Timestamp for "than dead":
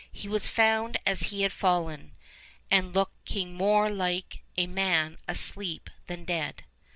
6.07-6.63